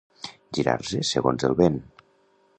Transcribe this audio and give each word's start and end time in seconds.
Girar-se 0.59 1.03
segons 1.11 1.47
el 1.51 1.57
vent. 1.61 1.81